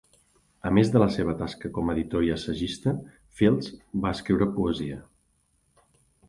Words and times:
A 0.67 0.69
més 0.77 0.87
de 0.93 1.01
la 1.01 1.07
seva 1.15 1.35
tasca 1.41 1.69
com 1.75 1.91
a 1.91 1.93
editor 1.95 2.25
i 2.29 2.31
assagista, 2.37 2.95
Fields 3.41 3.69
va 4.07 4.15
escriure 4.17 4.49
poesia. 4.57 4.99